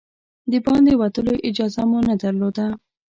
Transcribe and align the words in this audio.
د 0.51 0.53
باندې 0.65 0.91
وتلو 1.01 1.33
اجازه 1.49 1.81
مو 1.89 1.99
نه 2.09 2.15
درلوده. 2.23 2.65